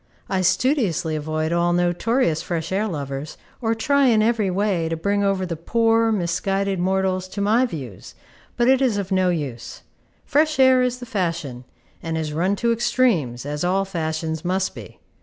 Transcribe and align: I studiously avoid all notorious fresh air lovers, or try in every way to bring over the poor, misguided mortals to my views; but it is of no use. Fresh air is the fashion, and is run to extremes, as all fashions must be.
I 0.27 0.41
studiously 0.41 1.15
avoid 1.15 1.51
all 1.53 1.73
notorious 1.73 2.41
fresh 2.41 2.71
air 2.71 2.87
lovers, 2.87 3.37
or 3.61 3.75
try 3.75 4.07
in 4.07 4.23
every 4.23 4.49
way 4.49 4.89
to 4.89 4.97
bring 4.97 5.23
over 5.23 5.45
the 5.45 5.55
poor, 5.55 6.11
misguided 6.11 6.79
mortals 6.79 7.27
to 7.27 7.39
my 7.39 7.67
views; 7.67 8.15
but 8.57 8.67
it 8.67 8.81
is 8.81 8.97
of 8.97 9.11
no 9.11 9.29
use. 9.29 9.83
Fresh 10.25 10.57
air 10.57 10.81
is 10.81 10.97
the 10.97 11.05
fashion, 11.05 11.65
and 12.01 12.17
is 12.17 12.33
run 12.33 12.55
to 12.55 12.71
extremes, 12.73 13.45
as 13.45 13.63
all 13.63 13.85
fashions 13.85 14.43
must 14.43 14.73
be. 14.73 14.99